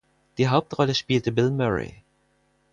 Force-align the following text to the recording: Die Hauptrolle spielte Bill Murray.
Die 0.39 0.47
Hauptrolle 0.49 0.95
spielte 0.95 1.31
Bill 1.31 1.51
Murray. 1.51 2.01